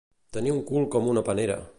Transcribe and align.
Tenir 0.37 0.53
un 0.53 0.63
cul 0.71 0.87
com 0.95 1.11
una 1.13 1.25
panera. 1.29 1.63